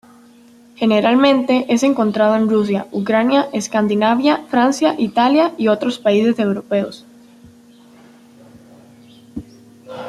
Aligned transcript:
Generalmente 0.77 1.67
es 1.71 1.83
encontrado 1.83 2.35
en 2.35 2.49
Rusia, 2.49 2.87
Ucrania, 2.91 3.47
Escandinavia, 3.53 4.37
Francia, 4.49 4.95
Italia 4.97 5.53
y 5.59 5.67
otros 5.67 5.99
países 5.99 6.39
europeos. 6.39 7.05